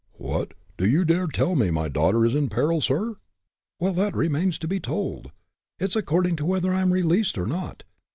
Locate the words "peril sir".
2.49-3.17